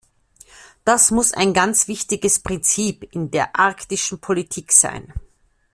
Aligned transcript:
Das 0.83 1.11
muss 1.11 1.31
ein 1.31 1.53
ganz 1.53 1.87
wichtiges 1.87 2.39
Prinzip 2.39 3.07
in 3.13 3.29
der 3.29 3.55
arktischen 3.55 4.17
Politik 4.19 4.71
sein. 4.71 5.13